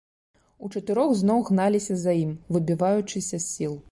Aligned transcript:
Учатырох 0.67 1.11
зноў 1.19 1.43
гналіся 1.51 1.97
за 2.05 2.17
ім, 2.23 2.33
выбіваючыся 2.57 3.29
з 3.39 3.45
сіл. 3.53 3.81